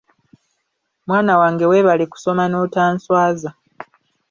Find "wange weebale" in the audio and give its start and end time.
1.41-2.05